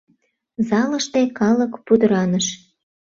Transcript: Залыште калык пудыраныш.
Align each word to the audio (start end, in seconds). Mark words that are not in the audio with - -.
Залыште 0.67 1.21
калык 1.39 1.71
пудыраныш. 1.85 2.47